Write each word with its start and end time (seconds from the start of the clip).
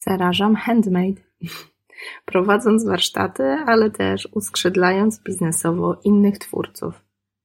Zarażam 0.00 0.56
handmade. 0.56 1.20
Prowadząc 2.24 2.84
warsztaty, 2.84 3.42
ale 3.42 3.90
też 3.90 4.28
uskrzydlając 4.32 5.22
biznesowo 5.22 6.00
innych 6.04 6.38
twórców. 6.38 6.94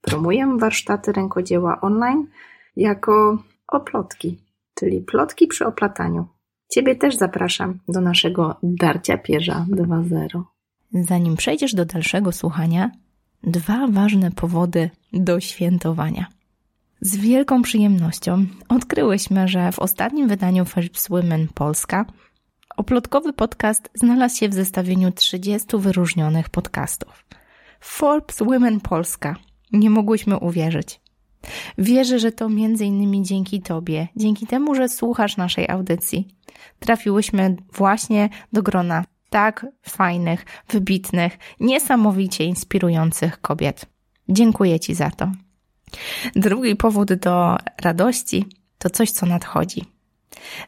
Promuję 0.01 0.57
warsztaty 0.59 1.11
rękodzieła 1.11 1.81
online 1.81 2.27
jako 2.75 3.43
oplotki, 3.67 4.37
czyli 4.75 5.01
plotki 5.01 5.47
przy 5.47 5.65
oplataniu. 5.65 6.27
Ciebie 6.71 6.95
też 6.95 7.15
zapraszam 7.15 7.79
do 7.87 8.01
naszego 8.01 8.55
Darcia 8.63 9.17
Pierza 9.17 9.65
2.0. 9.69 10.41
Zanim 10.93 11.35
przejdziesz 11.35 11.73
do 11.73 11.85
dalszego 11.85 12.31
słuchania, 12.31 12.91
dwa 13.43 13.87
ważne 13.87 14.31
powody 14.31 14.89
do 15.13 15.39
świętowania. 15.39 16.25
Z 17.01 17.17
wielką 17.17 17.61
przyjemnością 17.61 18.45
odkryłyśmy, 18.69 19.47
że 19.47 19.71
w 19.71 19.79
ostatnim 19.79 20.27
wydaniu 20.27 20.65
Forbes 20.65 21.07
Women 21.09 21.47
Polska 21.53 22.05
oplotkowy 22.77 23.33
podcast 23.33 23.89
znalazł 23.93 24.37
się 24.37 24.49
w 24.49 24.53
zestawieniu 24.53 25.11
30 25.11 25.67
wyróżnionych 25.77 26.49
podcastów. 26.49 27.25
Forbes 27.79 28.37
Women 28.37 28.79
Polska. 28.79 29.35
Nie 29.71 29.89
mogłyśmy 29.89 30.37
uwierzyć. 30.39 31.01
Wierzę, 31.77 32.19
że 32.19 32.31
to 32.31 32.49
między 32.49 32.85
innymi 32.85 33.23
dzięki 33.23 33.61
Tobie, 33.61 34.07
dzięki 34.15 34.47
temu, 34.47 34.75
że 34.75 34.89
słuchasz 34.89 35.37
naszej 35.37 35.69
audycji, 35.69 36.27
trafiłyśmy 36.79 37.55
właśnie 37.73 38.29
do 38.53 38.63
grona 38.63 39.03
tak 39.29 39.65
fajnych, 39.81 40.45
wybitnych, 40.69 41.37
niesamowicie 41.59 42.43
inspirujących 42.43 43.41
kobiet. 43.41 43.85
Dziękuję 44.29 44.79
Ci 44.79 44.95
za 44.95 45.11
to. 45.11 45.31
Drugi 46.35 46.75
powód 46.75 47.13
do 47.13 47.57
radości 47.81 48.45
to 48.77 48.89
coś, 48.89 49.11
co 49.11 49.25
nadchodzi. 49.25 49.94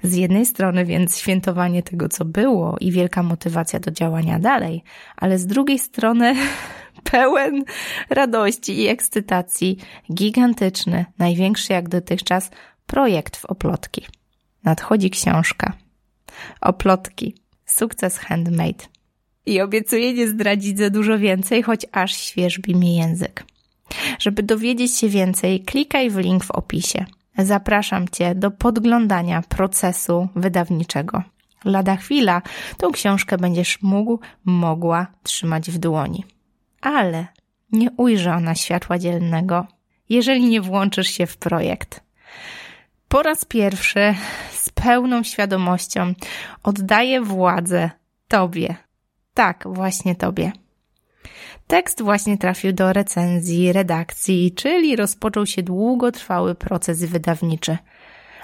Z 0.03 0.15
jednej 0.15 0.45
strony 0.45 0.85
więc 0.85 1.17
świętowanie 1.17 1.83
tego, 1.83 2.09
co 2.09 2.25
było 2.25 2.77
i 2.79 2.91
wielka 2.91 3.23
motywacja 3.23 3.79
do 3.79 3.91
działania 3.91 4.39
dalej, 4.39 4.83
ale 5.15 5.39
z 5.39 5.45
drugiej 5.45 5.79
strony 5.79 6.35
pełen 7.11 7.63
radości 8.09 8.81
i 8.81 8.87
ekscytacji, 8.87 9.77
gigantyczny, 10.13 11.05
największy 11.19 11.73
jak 11.73 11.89
dotychczas 11.89 12.51
projekt 12.85 13.35
w 13.35 13.45
Oplotki. 13.45 14.05
Nadchodzi 14.63 15.09
książka. 15.09 15.73
Oplotki. 16.61 17.35
Sukces 17.65 18.17
handmade. 18.17 18.85
I 19.45 19.61
obiecuję 19.61 20.13
nie 20.13 20.27
zdradzić 20.27 20.77
za 20.77 20.89
dużo 20.89 21.17
więcej, 21.19 21.63
choć 21.63 21.85
aż 21.91 22.17
świeżbi 22.17 22.75
mi 22.75 22.95
język. 22.95 23.43
Żeby 24.19 24.43
dowiedzieć 24.43 24.97
się 24.97 25.09
więcej, 25.09 25.59
klikaj 25.59 26.09
w 26.09 26.17
link 26.17 26.43
w 26.43 26.51
opisie. 26.51 27.05
Zapraszam 27.37 28.07
Cię 28.07 28.35
do 28.35 28.51
podglądania 28.51 29.41
procesu 29.41 30.27
wydawniczego. 30.35 31.23
Lada 31.65 31.95
chwila 31.95 32.41
tą 32.77 32.91
książkę 32.91 33.37
będziesz 33.37 33.81
mógł, 33.81 34.19
mogła 34.45 35.07
trzymać 35.23 35.71
w 35.71 35.77
dłoni. 35.77 36.25
Ale 36.81 37.27
nie 37.71 37.91
ujrzy 37.91 38.31
ona 38.31 38.55
światła 38.55 38.99
dzielnego, 38.99 39.67
jeżeli 40.09 40.45
nie 40.45 40.61
włączysz 40.61 41.07
się 41.07 41.25
w 41.27 41.37
projekt. 41.37 42.03
Po 43.07 43.23
raz 43.23 43.45
pierwszy 43.45 44.15
z 44.51 44.69
pełną 44.69 45.23
świadomością 45.23 46.13
oddaję 46.63 47.21
władzę 47.21 47.89
Tobie. 48.27 48.75
Tak, 49.33 49.63
właśnie 49.67 50.15
Tobie. 50.15 50.51
Tekst 51.67 52.01
właśnie 52.01 52.37
trafił 52.37 52.73
do 52.73 52.93
recenzji, 52.93 53.73
redakcji, 53.73 54.51
czyli 54.51 54.95
rozpoczął 54.95 55.45
się 55.45 55.63
długotrwały 55.63 56.55
proces 56.55 57.05
wydawniczy. 57.05 57.77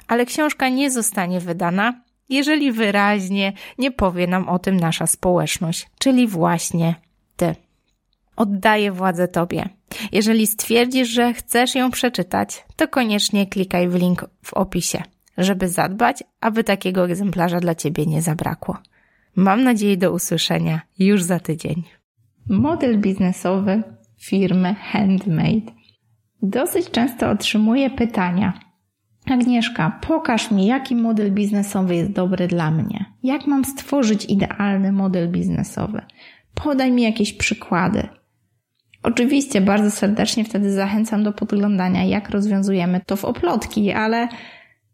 Ale 0.07 0.25
książka 0.25 0.69
nie 0.69 0.91
zostanie 0.91 1.39
wydana, 1.39 2.01
jeżeli 2.29 2.71
wyraźnie 2.71 3.53
nie 3.77 3.91
powie 3.91 4.27
nam 4.27 4.49
o 4.49 4.59
tym 4.59 4.77
nasza 4.77 5.07
społeczność, 5.07 5.89
czyli 5.99 6.27
właśnie 6.27 6.95
Ty. 7.35 7.55
Oddaję 8.35 8.91
władzę 8.91 9.27
Tobie. 9.27 9.69
Jeżeli 10.11 10.47
stwierdzisz, 10.47 11.09
że 11.09 11.33
chcesz 11.33 11.75
ją 11.75 11.91
przeczytać, 11.91 12.65
to 12.75 12.87
koniecznie 12.87 13.47
klikaj 13.47 13.89
w 13.89 13.95
link 13.95 14.25
w 14.43 14.53
opisie, 14.53 15.03
żeby 15.37 15.69
zadbać, 15.69 16.23
aby 16.41 16.63
takiego 16.63 17.05
egzemplarza 17.05 17.59
dla 17.59 17.75
Ciebie 17.75 18.05
nie 18.05 18.21
zabrakło. 18.21 18.77
Mam 19.35 19.63
nadzieję 19.63 19.97
do 19.97 20.11
usłyszenia 20.11 20.81
już 20.99 21.23
za 21.23 21.39
tydzień. 21.39 21.83
Model 22.49 22.97
biznesowy 22.99 23.83
firmy 24.19 24.75
Handmade. 24.75 25.71
Dosyć 26.41 26.91
często 26.91 27.29
otrzymuję 27.29 27.89
pytania. 27.89 28.53
Agnieszka, 29.25 29.99
pokaż 30.07 30.51
mi, 30.51 30.65
jaki 30.65 30.95
model 30.95 31.31
biznesowy 31.31 31.95
jest 31.95 32.11
dobry 32.11 32.47
dla 32.47 32.71
mnie. 32.71 33.05
Jak 33.23 33.47
mam 33.47 33.65
stworzyć 33.65 34.25
idealny 34.25 34.91
model 34.91 35.31
biznesowy? 35.31 36.01
Podaj 36.53 36.91
mi 36.91 37.01
jakieś 37.01 37.33
przykłady. 37.33 38.07
Oczywiście 39.03 39.61
bardzo 39.61 39.91
serdecznie 39.91 40.45
wtedy 40.45 40.71
zachęcam 40.71 41.23
do 41.23 41.33
podglądania, 41.33 42.03
jak 42.03 42.29
rozwiązujemy 42.29 43.01
to 43.05 43.15
w 43.15 43.25
oplotki, 43.25 43.91
ale 43.91 44.27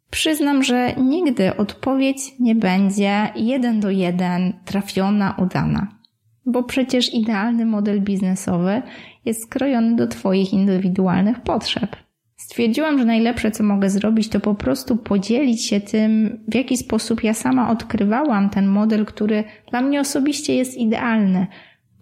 przyznam, 0.10 0.64
że 0.64 0.94
nigdy 0.98 1.58
odpowiedź 1.58 2.18
nie 2.40 2.56
będzie 2.56 3.30
jeden 3.36 3.80
do 3.80 3.90
jeden 3.90 4.54
trafiona, 4.66 5.36
udana 5.38 5.99
bo 6.46 6.64
przecież 6.64 7.14
idealny 7.14 7.66
model 7.66 8.02
biznesowy 8.02 8.82
jest 9.26 9.44
skrojony 9.44 9.96
do 9.96 10.08
Twoich 10.08 10.54
indywidualnych 10.54 11.40
potrzeb. 11.40 11.96
Stwierdziłam, 12.36 13.00
że 13.00 13.06
najlepsze, 13.06 13.52
co 13.52 13.64
mogę 13.64 13.90
zrobić, 13.90 14.30
to 14.30 14.40
po 14.40 14.56
prostu 14.56 14.98
podzielić 14.98 15.66
się 15.66 15.82
tym, 15.82 16.40
w 16.48 16.56
jaki 16.56 16.78
sposób 16.78 17.24
ja 17.24 17.34
sama 17.34 17.72
odkrywałam 17.72 18.50
ten 18.50 18.68
model, 18.68 19.06
który 19.06 19.44
dla 19.70 19.82
mnie 19.82 20.00
osobiście 20.00 20.56
jest 20.56 20.78
idealny. 20.78 21.48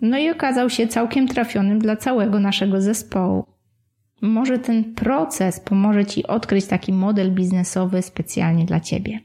No 0.01 0.17
i 0.17 0.29
okazał 0.29 0.69
się 0.69 0.87
całkiem 0.87 1.27
trafionym 1.27 1.79
dla 1.79 1.95
całego 1.95 2.39
naszego 2.39 2.81
zespołu. 2.81 3.45
Może 4.21 4.59
ten 4.59 4.93
proces 4.93 5.59
pomoże 5.59 6.05
Ci 6.05 6.27
odkryć 6.27 6.65
taki 6.65 6.93
model 6.93 7.31
biznesowy 7.31 8.01
specjalnie 8.01 8.65
dla 8.65 8.79
Ciebie. 8.79 9.19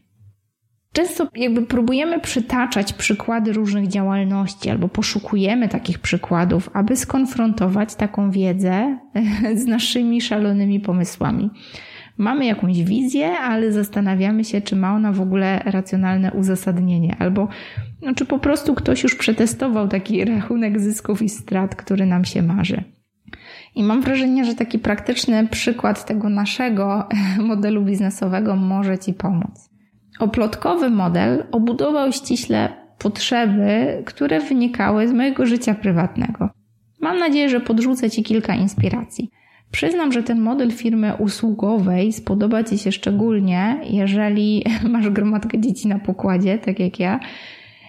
Często 0.92 1.28
jakby 1.34 1.62
próbujemy 1.62 2.20
przytaczać 2.20 2.92
przykłady 2.92 3.52
różnych 3.52 3.88
działalności 3.88 4.70
albo 4.70 4.88
poszukujemy 4.88 5.68
takich 5.68 5.98
przykładów, 5.98 6.70
aby 6.72 6.96
skonfrontować 6.96 7.94
taką 7.94 8.30
wiedzę 8.30 8.98
z 9.54 9.66
naszymi 9.66 10.20
szalonymi 10.20 10.80
pomysłami. 10.80 11.50
Mamy 12.18 12.46
jakąś 12.46 12.82
wizję, 12.82 13.38
ale 13.38 13.72
zastanawiamy 13.72 14.44
się, 14.44 14.60
czy 14.60 14.76
ma 14.76 14.94
ona 14.94 15.12
w 15.12 15.20
ogóle 15.20 15.62
racjonalne 15.64 16.32
uzasadnienie, 16.32 17.16
albo 17.18 17.48
no, 18.02 18.14
czy 18.14 18.26
po 18.26 18.38
prostu 18.38 18.74
ktoś 18.74 19.02
już 19.02 19.14
przetestował 19.14 19.88
taki 19.88 20.24
rachunek 20.24 20.80
zysków 20.80 21.22
i 21.22 21.28
strat, 21.28 21.74
który 21.74 22.06
nam 22.06 22.24
się 22.24 22.42
marzy. 22.42 22.84
I 23.74 23.82
mam 23.82 24.02
wrażenie, 24.02 24.44
że 24.44 24.54
taki 24.54 24.78
praktyczny 24.78 25.48
przykład 25.48 26.06
tego 26.06 26.28
naszego 26.28 27.08
modelu 27.38 27.84
biznesowego 27.84 28.56
może 28.56 28.98
Ci 28.98 29.14
pomóc. 29.14 29.71
Oplotkowy 30.22 30.90
model 30.90 31.44
obudował 31.52 32.12
ściśle 32.12 32.68
potrzeby, 32.98 34.02
które 34.06 34.40
wynikały 34.40 35.08
z 35.08 35.12
mojego 35.12 35.46
życia 35.46 35.74
prywatnego. 35.74 36.48
Mam 37.00 37.18
nadzieję, 37.18 37.48
że 37.48 37.60
podrzucę 37.60 38.10
Ci 38.10 38.22
kilka 38.22 38.54
inspiracji. 38.54 39.30
Przyznam, 39.70 40.12
że 40.12 40.22
ten 40.22 40.40
model 40.40 40.70
firmy 40.70 41.16
usługowej 41.16 42.12
spodoba 42.12 42.64
Ci 42.64 42.78
się 42.78 42.92
szczególnie, 42.92 43.80
jeżeli 43.84 44.64
masz 44.88 45.10
gromadkę 45.10 45.60
dzieci 45.60 45.88
na 45.88 45.98
pokładzie, 45.98 46.58
tak 46.58 46.80
jak 46.80 47.00
ja, 47.00 47.20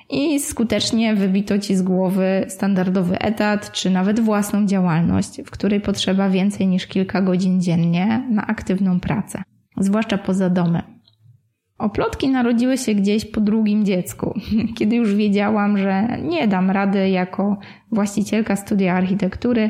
i 0.10 0.40
skutecznie 0.40 1.16
wybito 1.16 1.60
Ci 1.60 1.76
z 1.76 1.82
głowy 1.82 2.46
standardowy 2.48 3.20
etat, 3.20 3.72
czy 3.72 3.90
nawet 3.90 4.20
własną 4.20 4.66
działalność, 4.66 5.42
w 5.46 5.52
której 5.52 5.82
potrzeba 5.82 6.30
więcej 6.30 6.68
niż 6.68 6.88
kilka 6.88 7.22
godzin 7.22 7.62
dziennie 7.62 8.28
na 8.30 8.48
aktywną 8.48 9.00
pracę, 9.00 9.44
zwłaszcza 9.78 10.18
poza 10.18 10.50
domem. 10.50 11.03
Oplotki 11.84 12.30
narodziły 12.30 12.78
się 12.78 12.96
gdzieś 12.96 13.26
po 13.26 13.42
drugim 13.42 13.86
dziecku, 13.86 14.40
kiedy 14.78 14.96
już 14.96 15.16
wiedziałam, 15.16 15.78
że 15.78 16.08
nie 16.22 16.48
dam 16.48 16.72
rady 16.72 17.10
jako 17.10 17.58
właścicielka 17.92 18.56
studia 18.56 18.94
architektury 18.94 19.70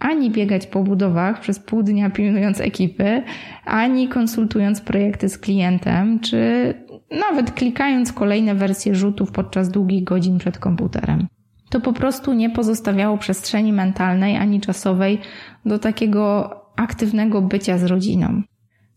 ani 0.00 0.30
biegać 0.30 0.66
po 0.66 0.82
budowach 0.82 1.40
przez 1.40 1.58
pół 1.58 1.82
dnia 1.82 2.10
pilnując 2.10 2.60
ekipy, 2.60 3.22
ani 3.64 4.08
konsultując 4.08 4.80
projekty 4.80 5.28
z 5.28 5.38
klientem, 5.38 6.20
czy 6.20 6.74
nawet 7.10 7.52
klikając 7.52 8.12
kolejne 8.12 8.54
wersje 8.54 8.94
rzutów 8.94 9.32
podczas 9.32 9.70
długich 9.70 10.04
godzin 10.04 10.38
przed 10.38 10.58
komputerem. 10.58 11.26
To 11.70 11.80
po 11.80 11.92
prostu 11.92 12.32
nie 12.32 12.50
pozostawiało 12.50 13.18
przestrzeni 13.18 13.72
mentalnej 13.72 14.36
ani 14.36 14.60
czasowej 14.60 15.18
do 15.66 15.78
takiego 15.78 16.50
aktywnego 16.76 17.42
bycia 17.42 17.78
z 17.78 17.84
rodziną, 17.84 18.42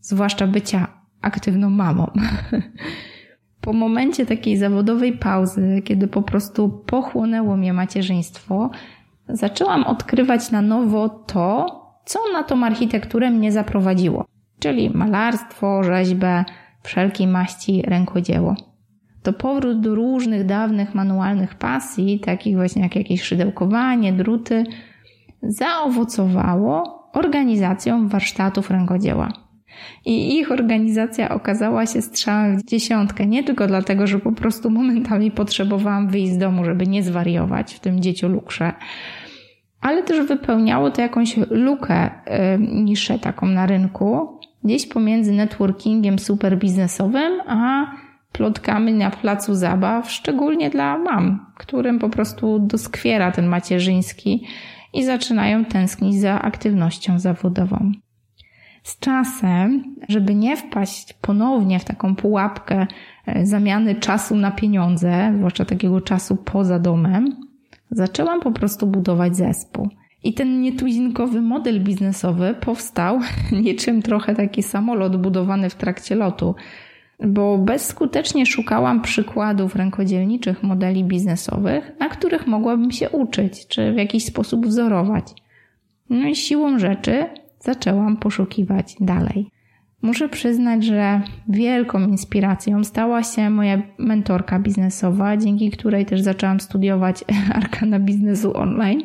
zwłaszcza 0.00 0.46
bycia 0.46 0.97
aktywną 1.22 1.70
mamą. 1.70 2.10
Po 3.60 3.72
momencie 3.72 4.26
takiej 4.26 4.56
zawodowej 4.56 5.12
pauzy, 5.12 5.82
kiedy 5.84 6.08
po 6.08 6.22
prostu 6.22 6.68
pochłonęło 6.68 7.56
mnie 7.56 7.72
macierzyństwo, 7.72 8.70
zaczęłam 9.28 9.84
odkrywać 9.84 10.50
na 10.50 10.62
nowo 10.62 11.08
to, 11.08 11.66
co 12.04 12.18
na 12.32 12.42
tą 12.42 12.64
architekturę 12.64 13.30
mnie 13.30 13.52
zaprowadziło, 13.52 14.24
czyli 14.58 14.90
malarstwo, 14.90 15.82
rzeźbę, 15.82 16.44
wszelkiej 16.82 17.26
maści 17.26 17.82
rękodzieło. 17.82 18.54
to 19.22 19.32
powrót 19.32 19.80
do 19.80 19.94
różnych 19.94 20.46
dawnych 20.46 20.94
manualnych 20.94 21.54
pasji, 21.54 22.20
takich 22.20 22.56
właśnie 22.56 22.82
jak 22.82 22.96
jakieś 22.96 23.22
szydełkowanie, 23.22 24.12
druty, 24.12 24.64
zaowocowało 25.42 26.98
organizacją 27.12 28.08
warsztatów 28.08 28.70
rękodzieła. 28.70 29.47
I 30.04 30.38
ich 30.38 30.52
organizacja 30.52 31.28
okazała 31.28 31.86
się 31.86 32.02
strzałem 32.02 32.58
w 32.58 32.64
dziesiątkę, 32.64 33.26
nie 33.26 33.44
tylko 33.44 33.66
dlatego, 33.66 34.06
że 34.06 34.18
po 34.18 34.32
prostu 34.32 34.70
momentami 34.70 35.30
potrzebowałam 35.30 36.08
wyjść 36.08 36.32
z 36.32 36.38
domu, 36.38 36.64
żeby 36.64 36.86
nie 36.86 37.02
zwariować 37.02 37.74
w 37.74 37.80
tym 37.80 38.00
dzieciolukrze, 38.00 38.72
ale 39.80 40.02
też 40.02 40.26
wypełniało 40.26 40.90
to 40.90 41.02
jakąś 41.02 41.36
lukę, 41.50 42.10
niszę 42.58 43.18
taką 43.18 43.46
na 43.46 43.66
rynku, 43.66 44.38
gdzieś 44.64 44.86
pomiędzy 44.86 45.32
networkingiem 45.32 46.18
super 46.18 46.58
biznesowym, 46.58 47.40
a 47.46 47.86
plotkami 48.32 48.92
na 48.92 49.10
placu 49.10 49.54
zabaw, 49.54 50.10
szczególnie 50.10 50.70
dla 50.70 50.98
mam, 50.98 51.46
którym 51.56 51.98
po 51.98 52.08
prostu 52.08 52.58
doskwiera 52.58 53.32
ten 53.32 53.46
macierzyński 53.46 54.46
i 54.94 55.04
zaczynają 55.04 55.64
tęsknić 55.64 56.20
za 56.20 56.42
aktywnością 56.42 57.18
zawodową. 57.18 57.92
Z 58.88 58.98
czasem, 58.98 59.96
żeby 60.08 60.34
nie 60.34 60.56
wpaść 60.56 61.12
ponownie 61.12 61.78
w 61.78 61.84
taką 61.84 62.16
pułapkę 62.16 62.86
e, 63.26 63.46
zamiany 63.46 63.94
czasu 63.94 64.36
na 64.36 64.50
pieniądze, 64.50 65.32
zwłaszcza 65.36 65.64
takiego 65.64 66.00
czasu 66.00 66.36
poza 66.36 66.78
domem, 66.78 67.36
zaczęłam 67.90 68.40
po 68.40 68.52
prostu 68.52 68.86
budować 68.86 69.36
zespół. 69.36 69.88
I 70.24 70.34
ten 70.34 70.60
nietuzinkowy 70.60 71.40
model 71.40 71.80
biznesowy 71.80 72.54
powstał 72.60 73.20
niczym 73.64 74.02
trochę 74.02 74.34
taki 74.34 74.62
samolot 74.62 75.16
budowany 75.16 75.70
w 75.70 75.74
trakcie 75.74 76.14
lotu, 76.14 76.54
bo 77.26 77.58
bezskutecznie 77.58 78.46
szukałam 78.46 79.02
przykładów 79.02 79.76
rękodzielniczych 79.76 80.62
modeli 80.62 81.04
biznesowych, 81.04 81.92
na 82.00 82.08
których 82.08 82.46
mogłabym 82.46 82.90
się 82.90 83.10
uczyć, 83.10 83.66
czy 83.66 83.92
w 83.92 83.96
jakiś 83.96 84.24
sposób 84.24 84.66
wzorować. 84.66 85.34
No 86.10 86.28
i 86.28 86.36
siłą 86.36 86.78
rzeczy 86.78 87.26
zaczęłam 87.60 88.16
poszukiwać 88.16 88.96
dalej. 89.00 89.50
Muszę 90.02 90.28
przyznać, 90.28 90.84
że 90.84 91.20
wielką 91.48 92.08
inspiracją 92.08 92.84
stała 92.84 93.22
się 93.22 93.50
moja 93.50 93.82
mentorka 93.98 94.58
biznesowa, 94.58 95.36
dzięki 95.36 95.70
której 95.70 96.06
też 96.06 96.20
zaczęłam 96.20 96.60
studiować 96.60 97.24
arkana 97.60 98.00
biznesu 98.00 98.56
online 98.56 99.02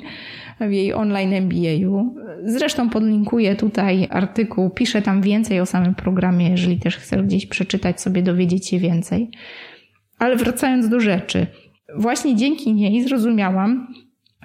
w 0.59 0.71
jej 0.71 0.93
online 0.93 1.33
MBA-u. 1.33 2.15
Zresztą 2.43 2.89
podlinkuję 2.89 3.55
tutaj 3.55 4.07
artykuł, 4.09 4.69
piszę 4.69 5.01
tam 5.01 5.21
więcej 5.21 5.59
o 5.59 5.65
samym 5.65 5.95
programie, 5.95 6.49
jeżeli 6.49 6.79
też 6.79 6.97
chcesz 6.97 7.21
gdzieś 7.21 7.45
przeczytać 7.45 8.01
sobie, 8.01 8.21
dowiedzieć 8.21 8.67
się 8.67 8.79
więcej. 8.79 9.29
Ale 10.19 10.35
wracając 10.35 10.89
do 10.89 10.99
rzeczy, 10.99 11.47
właśnie 11.97 12.35
dzięki 12.35 12.73
niej 12.73 13.03
zrozumiałam, 13.03 13.87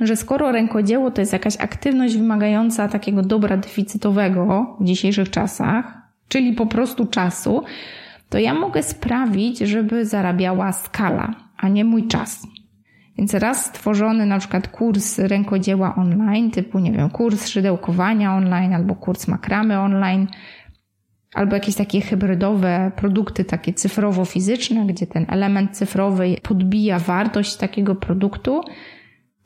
że 0.01 0.17
skoro 0.17 0.53
rękodzieło 0.53 1.11
to 1.11 1.21
jest 1.21 1.33
jakaś 1.33 1.57
aktywność 1.57 2.17
wymagająca 2.17 2.89
takiego 2.89 3.23
dobra 3.23 3.57
deficytowego 3.57 4.77
w 4.81 4.85
dzisiejszych 4.85 5.31
czasach, 5.31 5.99
czyli 6.29 6.53
po 6.53 6.67
prostu 6.67 7.07
czasu, 7.07 7.65
to 8.29 8.39
ja 8.39 8.55
mogę 8.55 8.83
sprawić, 8.83 9.59
żeby 9.59 10.07
zarabiała 10.07 10.73
skala, 10.73 11.35
a 11.57 11.69
nie 11.69 11.85
mój 11.85 12.07
czas. 12.07 12.47
Więc 13.19 13.35
raz 13.35 13.65
stworzony 13.65 14.27
na 14.27 14.39
przykład 14.39 14.69
kurs 14.69 15.19
rękodzieła 15.19 15.95
online, 15.95 16.51
typu, 16.51 16.79
nie 16.79 16.93
wiem, 16.93 17.11
kurs 17.11 17.49
szydełkowania 17.49 18.35
online 18.35 18.75
albo 18.75 18.95
kurs 18.95 19.29
makramy 19.29 19.79
online, 19.79 20.27
albo 21.35 21.55
jakieś 21.55 21.75
takie 21.75 22.01
hybrydowe 22.01 22.93
produkty, 22.97 23.45
takie 23.45 23.73
cyfrowo-fizyczne, 23.73 24.87
gdzie 24.87 25.07
ten 25.07 25.27
element 25.29 25.77
cyfrowy 25.77 26.37
podbija 26.43 26.99
wartość 26.99 27.57
takiego 27.57 27.95
produktu, 27.95 28.61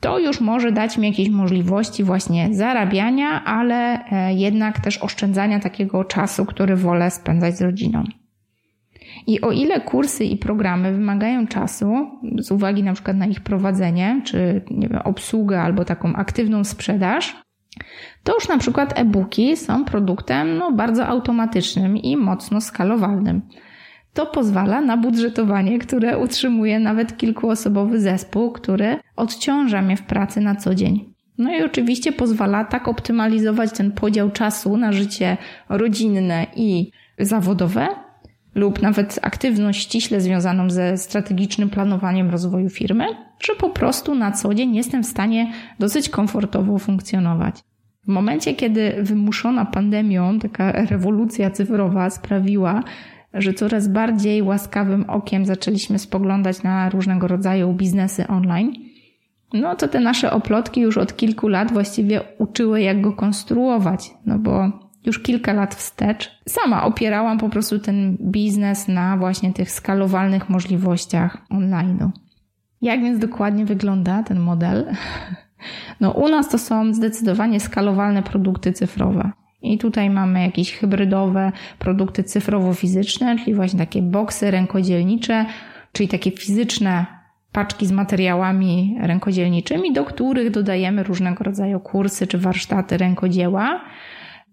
to 0.03 0.19
już 0.19 0.41
może 0.41 0.71
dać 0.71 0.97
mi 0.97 1.07
jakieś 1.07 1.29
możliwości 1.29 2.03
właśnie 2.03 2.49
zarabiania, 2.51 3.43
ale 3.43 4.05
e, 4.05 4.33
jednak 4.33 4.79
też 4.79 4.97
oszczędzania 4.97 5.59
takiego 5.59 6.03
czasu, 6.03 6.45
który 6.45 6.75
wolę 6.75 7.11
spędzać 7.11 7.57
z 7.57 7.61
rodziną. 7.61 8.03
I 9.27 9.41
o 9.41 9.51
ile 9.51 9.81
kursy 9.81 10.25
i 10.25 10.37
programy 10.37 10.91
wymagają 10.91 11.47
czasu, 11.47 12.11
z 12.37 12.51
uwagi 12.51 12.83
na 12.83 12.93
przykład 12.93 13.17
na 13.17 13.25
ich 13.25 13.41
prowadzenie, 13.41 14.21
czy 14.25 14.61
nie 14.71 14.87
wiem, 14.87 15.01
obsługę 15.03 15.61
albo 15.61 15.85
taką 15.85 16.13
aktywną 16.13 16.63
sprzedaż, 16.63 17.35
to 18.23 18.33
już 18.33 18.47
na 18.47 18.57
przykład 18.57 18.99
e-booki 18.99 19.57
są 19.57 19.85
produktem 19.85 20.57
no, 20.57 20.71
bardzo 20.71 21.07
automatycznym 21.07 21.97
i 21.97 22.17
mocno 22.17 22.61
skalowalnym. 22.61 23.41
To 24.13 24.25
pozwala 24.25 24.81
na 24.81 24.97
budżetowanie, 24.97 25.79
które 25.79 26.17
utrzymuje 26.17 26.79
nawet 26.79 27.17
kilkuosobowy 27.17 27.99
zespół, 27.99 28.51
który 28.51 28.97
odciąża 29.15 29.81
mnie 29.81 29.97
w 29.97 30.03
pracy 30.03 30.41
na 30.41 30.55
co 30.55 30.75
dzień. 30.75 31.13
No 31.37 31.57
i 31.57 31.63
oczywiście 31.63 32.11
pozwala 32.11 32.65
tak 32.65 32.87
optymalizować 32.87 33.71
ten 33.71 33.91
podział 33.91 34.31
czasu 34.31 34.77
na 34.77 34.91
życie 34.91 35.37
rodzinne 35.69 36.47
i 36.55 36.91
zawodowe, 37.19 37.87
lub 38.55 38.81
nawet 38.81 39.19
aktywność 39.21 39.81
ściśle 39.81 40.21
związaną 40.21 40.69
ze 40.69 40.97
strategicznym 40.97 41.69
planowaniem 41.69 42.29
rozwoju 42.29 42.69
firmy, 42.69 43.05
że 43.43 43.55
po 43.55 43.69
prostu 43.69 44.15
na 44.15 44.31
co 44.31 44.53
dzień 44.53 44.75
jestem 44.75 45.03
w 45.03 45.07
stanie 45.07 45.53
dosyć 45.79 46.09
komfortowo 46.09 46.79
funkcjonować. 46.79 47.55
W 48.03 48.07
momencie, 48.07 48.53
kiedy 48.53 48.95
wymuszona 48.99 49.65
pandemią 49.65 50.39
taka 50.39 50.71
rewolucja 50.71 51.51
cyfrowa 51.51 52.09
sprawiła, 52.09 52.83
że 53.33 53.53
coraz 53.53 53.87
bardziej 53.87 54.41
łaskawym 54.41 55.09
okiem 55.09 55.45
zaczęliśmy 55.45 55.99
spoglądać 55.99 56.63
na 56.63 56.89
różnego 56.89 57.27
rodzaju 57.27 57.73
biznesy 57.73 58.27
online, 58.27 58.73
no 59.53 59.75
to 59.75 59.87
te 59.87 59.99
nasze 59.99 60.31
oplotki 60.31 60.81
już 60.81 60.97
od 60.97 61.15
kilku 61.15 61.47
lat 61.47 61.71
właściwie 61.71 62.21
uczyły, 62.37 62.81
jak 62.81 63.01
go 63.01 63.13
konstruować, 63.13 64.11
no 64.25 64.39
bo 64.39 64.71
już 65.05 65.19
kilka 65.19 65.53
lat 65.53 65.75
wstecz 65.75 66.31
sama 66.49 66.83
opierałam 66.83 67.37
po 67.37 67.49
prostu 67.49 67.79
ten 67.79 68.17
biznes 68.21 68.87
na 68.87 69.17
właśnie 69.17 69.53
tych 69.53 69.71
skalowalnych 69.71 70.49
możliwościach 70.49 71.37
online'u. 71.51 72.09
Jak 72.81 73.01
więc 73.01 73.19
dokładnie 73.19 73.65
wygląda 73.65 74.23
ten 74.23 74.39
model? 74.39 74.85
No, 75.99 76.11
u 76.11 76.29
nas 76.29 76.49
to 76.49 76.57
są 76.57 76.93
zdecydowanie 76.93 77.59
skalowalne 77.59 78.23
produkty 78.23 78.73
cyfrowe. 78.73 79.31
I 79.63 79.77
tutaj 79.77 80.09
mamy 80.09 80.41
jakieś 80.41 80.73
hybrydowe 80.73 81.51
produkty 81.79 82.23
cyfrowo-fizyczne, 82.23 83.39
czyli 83.39 83.53
właśnie 83.53 83.79
takie 83.79 84.01
boksy 84.01 84.51
rękodzielnicze, 84.51 85.45
czyli 85.91 86.09
takie 86.09 86.31
fizyczne 86.31 87.05
paczki 87.51 87.85
z 87.85 87.91
materiałami 87.91 88.97
rękodzielniczymi, 89.01 89.93
do 89.93 90.05
których 90.05 90.51
dodajemy 90.51 91.03
różnego 91.03 91.43
rodzaju 91.43 91.79
kursy 91.79 92.27
czy 92.27 92.37
warsztaty 92.37 92.97
rękodzieła. 92.97 93.81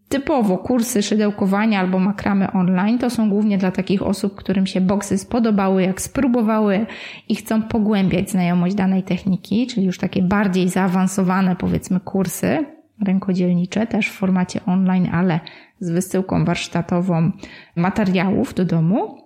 Typowo 0.09 0.59
kursy 0.59 1.03
szydełkowania 1.03 1.81
albo 1.81 1.99
makramy 1.99 2.53
online 2.53 2.99
to 2.99 3.11
są 3.11 3.31
głównie 3.31 3.59
dla 3.59 3.71
takich 3.71 4.03
osób, 4.03 4.35
którym 4.35 4.67
się 4.67 4.81
boksy 4.81 5.19
spodobały, 5.19 5.83
jak 5.83 6.01
spróbowały 6.01 6.87
i 7.29 7.35
chcą 7.37 7.63
pogłębiać 7.63 8.31
znajomość 8.31 8.75
danej 8.75 9.03
techniki, 9.03 9.67
czyli 9.67 9.87
już 9.87 9.99
takie 9.99 10.23
bardziej 10.23 10.69
zaawansowane 10.69 11.57
powiedzmy 11.57 12.01
kursy 12.01 12.80
rękodzielnicze, 13.07 13.87
też 13.87 14.09
w 14.09 14.13
formacie 14.13 14.61
online, 14.67 15.09
ale 15.13 15.41
z 15.81 15.91
wysyłką 15.91 16.45
warsztatową 16.45 17.33
materiałów 17.77 18.55
do 18.55 18.65
domu. 18.65 19.19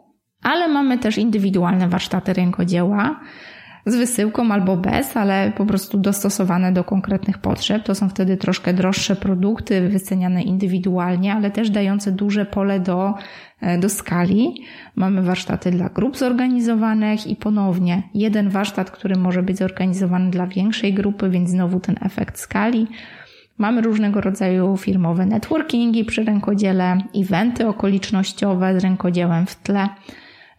Ale 0.43 0.69
mamy 0.69 0.99
też 0.99 1.19
indywidualne 1.19 1.89
warsztaty 1.89 2.33
rękodzieła, 2.33 3.21
z 3.87 3.97
wysyłką 3.97 4.53
albo 4.53 4.77
bez, 4.77 5.17
ale 5.17 5.53
po 5.57 5.67
prostu 5.67 5.99
dostosowane 5.99 6.73
do 6.73 6.85
konkretnych 6.85 7.39
potrzeb. 7.39 7.83
To 7.83 7.95
są 7.95 8.09
wtedy 8.09 8.37
troszkę 8.37 8.75
droższe 8.75 9.17
produkty, 9.17 9.89
wyceniane 9.89 10.43
indywidualnie, 10.43 11.35
ale 11.35 11.51
też 11.51 11.71
dające 11.71 12.13
duże 12.13 12.47
pole 12.47 12.81
do, 12.81 13.15
e, 13.61 13.79
do 13.79 13.89
skali. 13.89 14.55
Mamy 14.97 15.23
warsztaty 15.23 15.71
dla 15.71 15.89
grup 15.89 16.17
zorganizowanych 16.17 17.27
i 17.27 17.37
ponownie 17.37 18.03
jeden 18.15 18.49
warsztat, 18.49 18.91
który 18.91 19.17
może 19.17 19.43
być 19.43 19.59
zorganizowany 19.59 20.31
dla 20.31 20.47
większej 20.47 20.95
grupy, 20.95 21.31
więc 21.31 21.51
znowu 21.51 21.81
ten 21.81 21.97
efekt 22.03 22.39
skali. 22.39 22.87
Mamy 23.59 23.83
różnego 23.83 24.21
rodzaju 24.21 24.77
firmowe 24.77 25.27
networkingi 25.27 26.05
przy 26.05 26.25
rękodziele, 26.25 26.99
eventy 27.17 27.69
okolicznościowe 27.69 28.81
z 28.81 28.85
rękodziełem 28.85 29.47
w 29.47 29.57
tle 29.57 29.89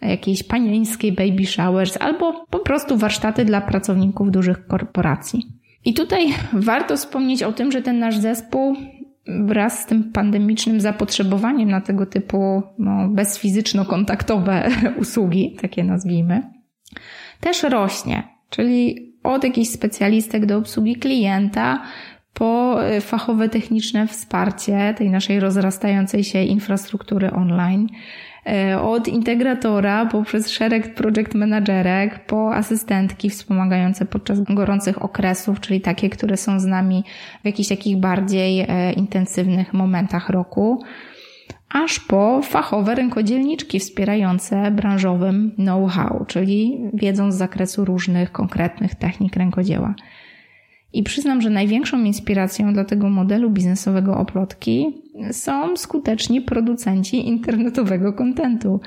jakiejś 0.02 0.44
panieńskiej 0.44 1.12
baby 1.12 1.46
showers 1.46 1.98
albo 2.02 2.46
po 2.50 2.60
prostu 2.60 2.98
warsztaty 2.98 3.46
dla 3.46 3.62
pracowników 3.62 4.32
dużych 4.32 4.68
korporacji. 4.68 5.48
I 5.86 5.94
tutaj 5.94 6.28
warto 6.54 6.98
wspomnieć 6.98 7.44
o 7.44 7.54
tym, 7.54 7.72
że 7.72 7.82
ten 7.82 8.00
nasz 8.00 8.18
zespół 8.18 8.75
wraz 9.28 9.80
z 9.80 9.86
tym 9.86 10.12
pandemicznym 10.12 10.82
zapotrzebowaniem 10.82 11.70
na 11.70 11.82
tego 11.82 12.06
typu 12.06 12.64
no, 12.80 13.10
bezfizyczno-kontaktowe 13.10 14.72
usługi, 15.02 15.58
takie 15.62 15.84
nazwijmy, 15.84 16.44
też 17.40 17.64
rośnie. 17.64 18.24
Czyli 18.50 19.12
od 19.24 19.44
jakichś 19.44 19.70
specjalistek 19.70 20.46
do 20.46 20.58
obsługi 20.58 20.96
klienta, 20.96 21.82
po 22.36 22.80
fachowe 23.01 23.50
techniczne 23.50 24.08
wsparcie 24.08 24.94
tej 24.98 25.10
naszej 25.10 25.39
rozrastającej 25.39 26.24
się 26.24 26.44
infrastruktury 26.44 27.32
online, 27.32 27.88
E, 28.46 28.82
od 28.82 29.08
integratora 29.08 30.06
poprzez 30.06 30.50
szereg 30.50 30.96
project 30.96 31.34
managerek 31.34 32.25
po 32.25 32.56
asystentki 32.56 33.30
wspomagające 33.30 34.06
podczas 34.06 34.42
gorących 34.42 35.01
okresów, 35.01 35.60
czyli 35.60 35.82
takie, 35.82 36.10
które 36.10 36.38
są 36.38 36.60
z 36.60 36.65
nami 36.65 37.04
w 37.44 37.46
jakichś 37.46 37.70
takich 37.70 37.98
bardziej 37.98 38.60
e, 38.60 38.94
intensywnych 38.94 39.74
momentach 39.74 40.30
roku 40.30 40.84
aż 41.70 42.00
po 42.00 42.42
fachowe 42.44 42.96
rękodzielniczki 42.96 43.80
wspierające 43.80 44.72
branżowym 44.72 45.51
know-how, 45.56 46.25
czyli 46.27 46.77
wiedzą 46.94 47.32
z 47.32 47.36
zakresu 47.36 47.86
różnych 47.86 48.32
konkretnych 48.32 48.96
technik 48.96 49.36
rękodzieła. 49.36 49.96
I 50.96 51.04
przyznam, 51.04 51.42
że 51.42 51.50
największą 51.50 52.04
inspiracją 52.04 52.74
dla 52.74 52.86
tego 52.86 53.10
modelu 53.10 53.50
biznesowego 53.50 54.18
oplotki 54.18 55.02
są 55.32 55.78
skuteczni 55.78 56.42
producenci 56.42 57.28
internetowego 57.28 58.14
kontentu, 58.14 58.80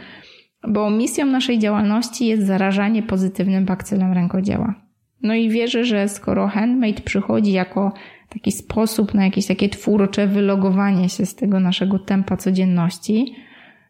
bo 0.68 0.90
misją 0.90 1.26
naszej 1.26 1.58
działalności 1.58 2.26
jest 2.26 2.46
zarażanie 2.46 3.02
pozytywnym 3.02 3.64
bakcylem 3.64 4.12
rękodzieła. 4.12 4.74
No 5.22 5.34
i 5.34 5.50
wierzę, 5.50 5.84
że 5.84 6.08
skoro 6.08 6.46
handmade 6.46 7.00
przychodzi 7.00 7.52
jako 7.52 7.92
taki 8.28 8.52
sposób 8.52 9.14
na 9.14 9.24
jakieś 9.24 9.46
takie 9.46 9.68
twórcze 9.68 10.26
wylogowanie 10.26 11.08
się 11.08 11.26
z 11.26 11.34
tego 11.34 11.60
naszego 11.60 11.98
tempa 11.98 12.36
codzienności, 12.36 13.34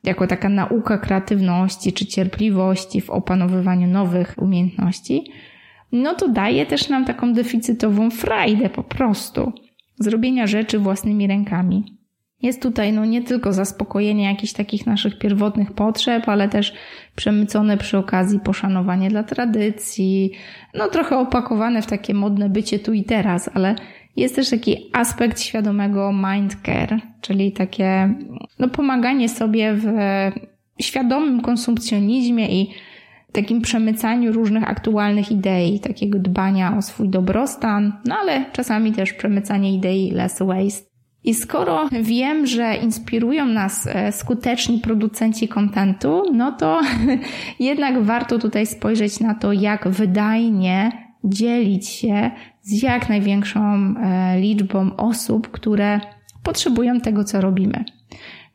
jako 0.04 0.26
taka 0.26 0.48
nauka 0.48 0.98
kreatywności 0.98 1.92
czy 1.92 2.06
cierpliwości 2.06 3.00
w 3.00 3.10
opanowywaniu 3.10 3.88
nowych 3.88 4.34
umiejętności, 4.38 5.32
no 5.92 6.14
to 6.14 6.28
daje 6.28 6.66
też 6.66 6.88
nam 6.88 7.04
taką 7.04 7.32
deficytową 7.32 8.10
frajdę 8.10 8.70
po 8.70 8.82
prostu 8.82 9.52
zrobienia 9.98 10.46
rzeczy 10.46 10.78
własnymi 10.78 11.26
rękami. 11.26 11.98
Jest 12.42 12.62
tutaj 12.62 12.92
no 12.92 13.04
nie 13.04 13.22
tylko 13.22 13.52
zaspokojenie 13.52 14.24
jakichś 14.24 14.52
takich 14.52 14.86
naszych 14.86 15.18
pierwotnych 15.18 15.72
potrzeb, 15.72 16.28
ale 16.28 16.48
też 16.48 16.74
przemycone 17.16 17.76
przy 17.76 17.98
okazji 17.98 18.40
poszanowanie 18.40 19.08
dla 19.08 19.22
tradycji, 19.22 20.32
no 20.74 20.88
trochę 20.88 21.18
opakowane 21.18 21.82
w 21.82 21.86
takie 21.86 22.14
modne 22.14 22.48
bycie 22.48 22.78
tu 22.78 22.92
i 22.92 23.04
teraz, 23.04 23.50
ale 23.54 23.74
jest 24.16 24.36
też 24.36 24.50
taki 24.50 24.90
aspekt 24.92 25.40
świadomego 25.40 26.12
mind 26.12 26.56
care, 26.66 27.00
czyli 27.20 27.52
takie 27.52 28.14
no, 28.58 28.68
pomaganie 28.68 29.28
sobie 29.28 29.74
w 29.74 29.84
świadomym 30.80 31.40
konsumpcjonizmie 31.40 32.62
i 32.62 32.70
takim 33.32 33.60
przemycaniu 33.60 34.32
różnych 34.32 34.70
aktualnych 34.70 35.32
idei, 35.32 35.80
takiego 35.80 36.18
dbania 36.18 36.76
o 36.76 36.82
swój 36.82 37.08
dobrostan, 37.08 37.92
no 38.04 38.16
ale 38.20 38.44
czasami 38.52 38.92
też 38.92 39.12
przemycanie 39.12 39.74
idei 39.74 40.10
less 40.10 40.38
waste. 40.38 40.88
I 41.24 41.34
skoro 41.34 41.88
wiem, 42.02 42.46
że 42.46 42.74
inspirują 42.76 43.46
nas 43.46 43.86
e, 43.86 44.12
skuteczni 44.12 44.78
producenci 44.78 45.48
kontentu, 45.48 46.22
no 46.32 46.52
to 46.52 46.80
jednak 47.60 48.02
warto 48.02 48.38
tutaj 48.38 48.66
spojrzeć 48.66 49.20
na 49.20 49.34
to, 49.34 49.52
jak 49.52 49.88
wydajnie 49.88 50.92
dzielić 51.24 51.88
się 51.88 52.30
z 52.62 52.82
jak 52.82 53.08
największą 53.08 53.60
e, 53.60 54.40
liczbą 54.40 54.96
osób, 54.96 55.50
które 55.50 56.00
potrzebują 56.42 57.00
tego, 57.00 57.24
co 57.24 57.40
robimy. 57.40 57.84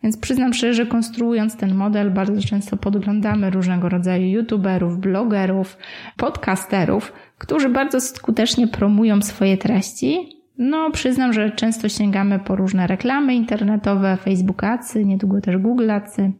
Więc 0.04 0.18
przyznam 0.18 0.54
szczerze, 0.54 0.74
że 0.74 0.86
konstruując 0.86 1.58
ten 1.58 1.76
model, 1.76 2.12
bardzo 2.12 2.42
często 2.42 2.78
podglądamy 2.78 3.50
różnego 3.50 3.90
rodzaju 3.90 4.28
youtuberów, 4.28 4.98
blogerów, 4.98 5.78
podcasterów, 6.18 7.14
którzy 7.38 7.70
bardzo 7.70 8.02
skutecznie 8.02 8.68
promują 8.68 9.22
swoje 9.22 9.58
treści. 9.58 10.40
No, 10.58 10.92
przyznam, 10.92 11.34
że 11.34 11.52
często 11.52 11.90
sięgamy 11.90 12.40
po 12.40 12.56
różne 12.56 12.88
reklamy 12.88 13.36
internetowe, 13.36 14.18
Facebookacy, 14.18 15.06
niedługo 15.06 15.42
też 15.42 15.58
Googleacy. 15.58 16.32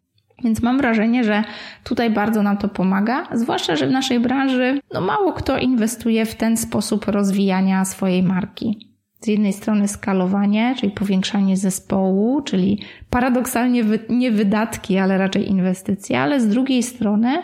Więc 0.44 0.62
mam 0.62 0.78
wrażenie, 0.78 1.24
że 1.24 1.44
tutaj 1.84 2.10
bardzo 2.10 2.44
nam 2.44 2.58
to 2.58 2.68
pomaga, 2.68 3.28
zwłaszcza, 3.34 3.76
że 3.76 3.88
w 3.88 3.92
naszej 3.92 4.20
branży 4.20 4.80
no 4.94 5.02
mało 5.02 5.34
kto 5.34 5.58
inwestuje 5.58 6.26
w 6.26 6.36
ten 6.36 6.58
sposób 6.58 7.06
rozwijania 7.06 7.86
swojej 7.86 8.24
marki. 8.24 8.93
Z 9.24 9.28
jednej 9.28 9.54
strony 9.54 9.88
skalowanie, 9.88 10.76
czyli 10.80 10.92
powiększanie 10.92 11.58
zespołu, 11.58 12.42
czyli 12.42 12.82
paradoksalnie 13.10 13.84
nie 14.10 14.32
wydatki, 14.32 14.98
ale 14.98 15.18
raczej 15.18 15.50
inwestycje, 15.50 16.20
ale 16.20 16.42
z 16.42 16.48
drugiej 16.48 16.84
strony 16.84 17.42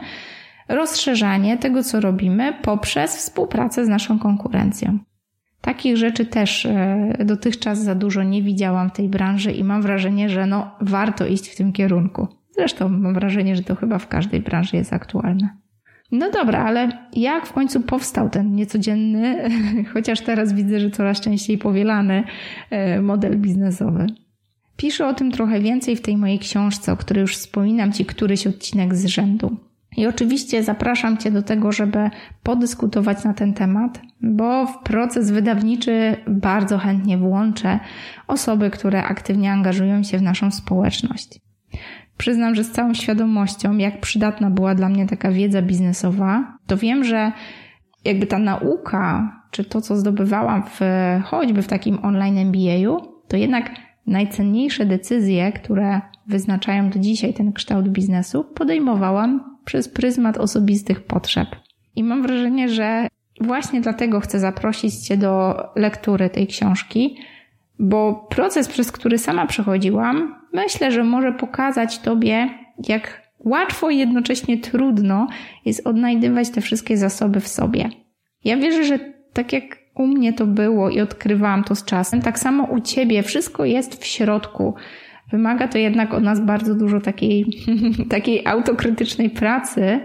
rozszerzanie 0.67 1.57
tego, 1.57 1.83
co 1.83 1.99
robimy 1.99 2.53
poprzez 2.61 3.17
współpracę 3.17 3.85
z 3.85 3.87
naszą 3.87 4.19
konkurencją. 4.19 4.99
Takich 5.61 5.97
rzeczy 5.97 6.25
też 6.25 6.65
e, 6.65 7.15
dotychczas 7.25 7.83
za 7.83 7.95
dużo 7.95 8.23
nie 8.23 8.43
widziałam 8.43 8.89
w 8.89 8.93
tej 8.93 9.09
branży 9.09 9.51
i 9.51 9.63
mam 9.63 9.81
wrażenie, 9.81 10.29
że 10.29 10.45
no, 10.45 10.71
warto 10.81 11.25
iść 11.27 11.49
w 11.49 11.55
tym 11.55 11.71
kierunku. 11.71 12.27
Zresztą 12.51 12.89
mam 12.89 13.13
wrażenie, 13.13 13.55
że 13.55 13.63
to 13.63 13.75
chyba 13.75 13.99
w 13.99 14.07
każdej 14.07 14.39
branży 14.39 14.77
jest 14.77 14.93
aktualne. 14.93 15.49
No 16.11 16.31
dobra, 16.31 16.65
ale 16.65 16.89
jak 17.13 17.47
w 17.47 17.53
końcu 17.53 17.81
powstał 17.81 18.29
ten 18.29 18.55
niecodzienny, 18.55 19.49
chociaż 19.93 20.21
teraz 20.21 20.53
widzę, 20.53 20.79
że 20.79 20.91
coraz 20.91 21.19
częściej 21.19 21.57
powielany 21.57 22.23
e, 22.69 23.01
model 23.01 23.37
biznesowy? 23.37 24.07
Piszę 24.77 25.07
o 25.07 25.13
tym 25.13 25.31
trochę 25.31 25.59
więcej 25.59 25.95
w 25.95 26.01
tej 26.01 26.17
mojej 26.17 26.39
książce, 26.39 26.91
o 26.91 26.97
której 26.97 27.21
już 27.21 27.37
wspominam 27.37 27.91
Ci 27.91 28.05
któryś 28.05 28.47
odcinek 28.47 28.95
z 28.95 29.05
rzędu. 29.05 29.57
I 29.97 30.07
oczywiście 30.07 30.63
zapraszam 30.63 31.17
Cię 31.17 31.31
do 31.31 31.43
tego, 31.43 31.71
żeby 31.71 32.09
podyskutować 32.43 33.23
na 33.23 33.33
ten 33.33 33.53
temat, 33.53 34.01
bo 34.21 34.65
w 34.65 34.83
proces 34.83 35.31
wydawniczy 35.31 36.15
bardzo 36.27 36.77
chętnie 36.77 37.17
włączę 37.17 37.79
osoby, 38.27 38.69
które 38.69 39.03
aktywnie 39.03 39.51
angażują 39.51 40.03
się 40.03 40.17
w 40.17 40.21
naszą 40.21 40.51
społeczność. 40.51 41.39
Przyznam, 42.19 42.55
że 42.55 42.63
z 42.63 42.71
całą 42.71 42.93
świadomością, 42.93 43.77
jak 43.77 44.01
przydatna 44.01 44.49
była 44.49 44.75
dla 44.75 44.89
mnie 44.89 45.07
taka 45.07 45.31
wiedza 45.31 45.61
biznesowa, 45.61 46.57
to 46.67 46.77
wiem, 46.77 47.03
że 47.03 47.31
jakby 48.05 48.27
ta 48.27 48.39
nauka, 48.39 49.33
czy 49.51 49.63
to, 49.63 49.81
co 49.81 49.97
zdobywałam 49.97 50.63
w, 50.63 50.79
choćby 51.23 51.61
w 51.61 51.67
takim 51.67 51.99
online 52.05 52.37
MBA-u, 52.37 52.97
to 53.27 53.37
jednak 53.37 53.71
najcenniejsze 54.07 54.85
decyzje, 54.85 55.51
które 55.51 56.01
wyznaczają 56.27 56.89
do 56.89 56.99
dzisiaj 56.99 57.33
ten 57.33 57.53
kształt 57.53 57.89
biznesu, 57.89 58.43
podejmowałam 58.43 59.57
przez 59.65 59.89
pryzmat 59.89 60.37
osobistych 60.37 61.03
potrzeb. 61.03 61.47
I 61.95 62.03
mam 62.03 62.21
wrażenie, 62.21 62.69
że 62.69 63.07
właśnie 63.41 63.81
dlatego 63.81 64.19
chcę 64.19 64.39
zaprosić 64.39 64.95
Cię 64.95 65.17
do 65.17 65.55
lektury 65.75 66.29
tej 66.29 66.47
książki, 66.47 67.17
bo 67.79 68.27
proces, 68.29 68.67
przez 68.67 68.91
który 68.91 69.17
sama 69.17 69.47
przechodziłam, 69.47 70.35
myślę, 70.53 70.91
że 70.91 71.03
może 71.03 71.31
pokazać 71.31 71.99
Tobie, 71.99 72.49
jak 72.87 73.29
łatwo 73.39 73.89
i 73.89 73.97
jednocześnie 73.97 74.57
trudno 74.57 75.27
jest 75.65 75.87
odnajdywać 75.87 76.49
te 76.49 76.61
wszystkie 76.61 76.97
zasoby 76.97 77.39
w 77.39 77.47
sobie. 77.47 77.89
Ja 78.43 78.57
wierzę, 78.57 78.83
że 78.83 78.99
tak 79.33 79.53
jak 79.53 79.77
u 79.95 80.07
mnie 80.07 80.33
to 80.33 80.45
było 80.45 80.89
i 80.89 81.01
odkrywałam 81.01 81.63
to 81.63 81.75
z 81.75 81.85
czasem, 81.85 82.21
tak 82.21 82.39
samo 82.39 82.63
u 82.63 82.79
Ciebie 82.79 83.23
wszystko 83.23 83.65
jest 83.65 84.03
w 84.03 84.05
środku. 84.05 84.73
Wymaga 85.31 85.67
to 85.67 85.77
jednak 85.77 86.13
od 86.13 86.23
nas 86.23 86.39
bardzo 86.39 86.75
dużo 86.75 87.01
takiej, 87.01 87.45
takiej 88.09 88.47
autokrytycznej 88.47 89.29
pracy, 89.29 89.99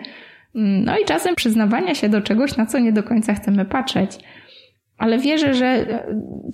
no 0.54 0.99
i 0.99 1.04
czasem 1.04 1.35
przyznawania 1.35 1.95
się 1.95 2.09
do 2.09 2.21
czegoś, 2.21 2.57
na 2.57 2.66
co 2.66 2.78
nie 2.78 2.93
do 2.93 3.02
końca 3.02 3.35
chcemy 3.35 3.64
patrzeć. 3.64 4.19
Ale 4.98 5.18
wierzę, 5.18 5.54
że 5.54 5.86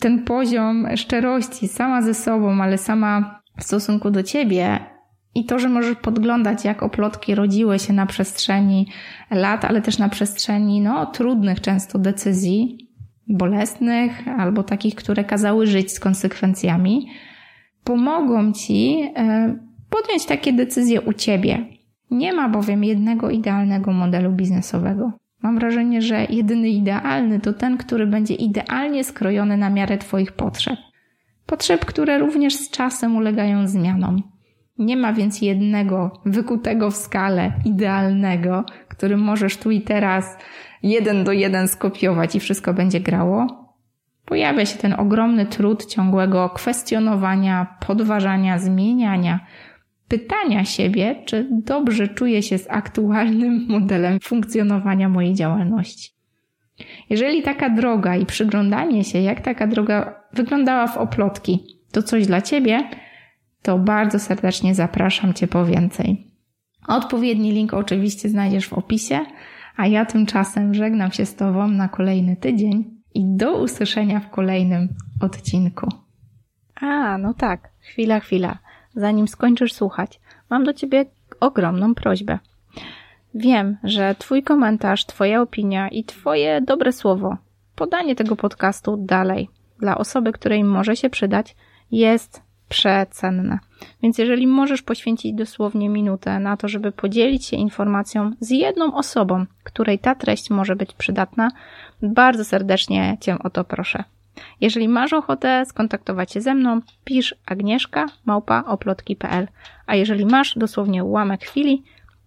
ten 0.01 0.25
poziom 0.25 0.87
szczerości 0.97 1.69
sama 1.69 2.03
ze 2.03 2.15
sobą, 2.15 2.63
ale 2.63 2.79
sama 2.79 3.41
w 3.59 3.65
stosunku 3.65 4.11
do 4.11 4.23
ciebie 4.23 4.79
i 5.35 5.45
to, 5.45 5.59
że 5.59 5.69
możesz 5.69 5.97
podglądać, 5.97 6.65
jak 6.65 6.83
oplotki 6.83 7.35
rodziły 7.35 7.79
się 7.79 7.93
na 7.93 8.07
przestrzeni 8.07 8.87
lat, 9.31 9.65
ale 9.65 9.83
też 9.83 9.99
na 9.99 10.09
przestrzeni 10.09 10.81
no, 10.81 11.07
trudnych 11.07 11.61
często 11.61 11.99
decyzji, 11.99 12.89
bolesnych 13.29 14.29
albo 14.29 14.63
takich, 14.63 14.95
które 14.95 15.25
kazały 15.25 15.67
żyć 15.67 15.93
z 15.93 16.01
konsekwencjami, 16.01 17.09
pomogą 17.85 18.53
ci 18.53 19.11
e, 19.17 19.57
podjąć 19.91 20.27
takie 20.27 20.53
decyzje 20.53 21.01
u 21.01 21.13
ciebie. 21.13 21.67
Nie 22.11 22.33
ma 22.33 22.49
bowiem 22.49 22.85
jednego 22.85 23.31
idealnego 23.31 23.93
modelu 23.93 24.33
biznesowego. 24.33 25.13
Mam 25.43 25.59
wrażenie, 25.59 26.03
że 26.03 26.25
jedyny 26.25 26.69
idealny 26.69 27.41
to 27.41 27.53
ten, 27.53 27.77
który 27.77 28.07
będzie 28.07 28.35
idealnie 28.35 29.05
skrojony 29.05 29.57
na 29.57 29.71
miarę 29.71 29.99
Twoich 29.99 30.33
potrzeb. 30.33 30.79
Potrzeb, 31.47 31.85
które 31.85 32.19
również 32.19 32.55
z 32.55 32.71
czasem 32.71 33.17
ulegają 33.17 33.69
zmianom. 33.69 34.23
Nie 34.79 34.97
ma 34.97 35.13
więc 35.13 35.43
jednego 35.43 36.21
wykutego 36.25 36.91
w 36.91 36.97
skale 36.97 37.53
idealnego, 37.65 38.65
który 38.89 39.17
możesz 39.17 39.57
tu 39.57 39.71
i 39.71 39.81
teraz 39.81 40.39
jeden 40.83 41.25
do 41.25 41.33
jeden 41.33 41.69
skopiować 41.69 42.35
i 42.35 42.41
wszystko 42.41 42.75
będzie 42.75 43.01
grało. 43.01 43.47
Pojawia 44.25 44.67
się 44.67 44.79
ten 44.79 44.95
ogromny 44.99 45.47
trud 45.47 45.87
ciągłego 45.87 46.49
kwestionowania, 46.49 47.77
podważania, 47.87 48.59
zmieniania, 48.59 49.41
pytania 50.11 50.65
siebie, 50.65 51.23
czy 51.25 51.49
dobrze 51.51 52.09
czuję 52.09 52.43
się 52.43 52.59
z 52.59 52.67
aktualnym 52.71 53.67
modelem 53.79 54.21
funkcjonowania 54.21 55.09
mojej 55.09 55.35
działalności. 55.35 56.11
Jeżeli 57.11 57.43
taka 57.43 57.71
droga 57.71 58.17
i 58.17 58.27
przyglądanie 58.27 59.05
się, 59.05 59.19
jak 59.19 59.41
taka 59.41 59.67
droga 59.67 60.23
wyglądała 60.33 60.87
w 60.87 60.97
oplotki, 60.97 61.65
to 61.93 62.03
coś 62.03 62.27
dla 62.27 62.41
Ciebie, 62.41 62.89
to 63.63 63.79
bardzo 63.79 64.19
serdecznie 64.19 64.75
zapraszam 64.75 65.35
Cię 65.35 65.47
po 65.47 65.67
więcej. 65.67 66.27
Odpowiedni 66.89 67.53
link 67.53 67.75
oczywiście 67.75 68.29
znajdziesz 68.29 68.69
w 68.69 68.73
opisie, 68.73 69.21
a 69.77 69.87
ja 69.87 70.05
tymczasem 70.05 70.75
żegnam 70.75 71.13
się 71.13 71.27
z 71.27 71.35
Tobą 71.35 71.69
na 71.69 71.89
kolejny 71.89 72.37
tydzień 72.37 72.85
i 73.15 73.37
do 73.37 73.63
usłyszenia 73.63 74.21
w 74.21 74.31
kolejnym 74.31 74.89
odcinku. 75.21 75.89
A, 76.81 77.19
no 77.19 77.35
tak, 77.35 77.69
chwila, 77.81 78.21
chwila. 78.21 78.59
Zanim 79.01 79.29
skończysz 79.29 79.73
słuchać, 79.73 80.21
mam 80.51 80.65
do 80.65 80.75
Ciebie 80.75 81.05
ogromną 81.41 81.95
prośbę. 81.95 82.39
Wiem, 83.35 83.77
że 83.85 84.15
Twój 84.19 84.43
komentarz, 84.43 85.07
Twoja 85.07 85.43
opinia 85.43 85.89
i 85.89 86.05
Twoje 86.05 86.61
dobre 86.61 86.93
słowo, 86.93 87.37
podanie 87.77 88.17
tego 88.17 88.37
podcastu 88.37 88.97
dalej 88.97 89.49
dla 89.79 89.99
osoby, 89.99 90.33
której 90.33 90.65
może 90.65 90.97
się 90.97 91.11
przydać, 91.11 91.57
jest 91.91 92.43
przecenne. 92.69 93.59
Więc 94.03 94.19
jeżeli 94.19 94.47
możesz 94.47 94.83
poświęcić 94.83 95.33
dosłownie 95.35 95.89
minutę 95.89 96.39
na 96.39 96.57
to, 96.57 96.69
żeby 96.69 96.93
podzielić 96.93 97.47
się 97.47 97.57
informacją 97.57 98.31
z 98.41 98.51
jedną 98.51 98.95
osobą, 98.95 99.47
której 99.65 99.99
ta 99.99 100.15
treść 100.15 100.51
może 100.51 100.77
być 100.77 100.93
przydatna, 100.93 101.51
bardzo 102.03 102.45
serdecznie 102.45 103.17
Cię 103.21 103.39
o 103.39 103.51
to 103.51 103.65
proszę. 103.65 104.05
Jeżeli 104.61 104.89
masz 104.89 105.13
ochotę 105.13 105.67
skontaktować 105.67 106.33
się 106.33 106.41
ze 106.41 106.55
mną, 106.55 106.81
pisz 107.05 107.35
agnieszka 107.47 108.07
małpa 108.25 108.65
oplotki.pl. 108.67 109.49
A 109.87 109.95
jeżeli 109.95 110.27
masz 110.27 110.59
dosłownie 110.59 111.05
ułamek 111.05 111.45
chwili, 111.45 111.83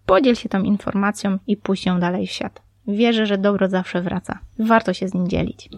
podziel 0.06 0.34
się 0.34 0.48
tą 0.48 0.62
informacją 0.62 1.38
i 1.46 1.56
puść 1.56 1.86
ją 1.86 2.00
dalej 2.00 2.26
w 2.26 2.30
świat. 2.30 2.62
Wierzę, 2.88 3.26
że 3.26 3.38
dobro 3.38 3.68
zawsze 3.68 4.02
wraca. 4.02 4.38
Warto 4.58 4.92
się 4.92 5.08
z 5.08 5.14
nim 5.14 5.28
dzielić. 5.28 5.68